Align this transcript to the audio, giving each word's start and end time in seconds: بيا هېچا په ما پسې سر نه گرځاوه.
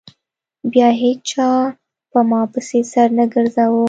بيا 0.71 0.89
هېچا 1.01 1.49
په 2.11 2.19
ما 2.29 2.41
پسې 2.53 2.79
سر 2.91 3.07
نه 3.17 3.25
گرځاوه. 3.33 3.79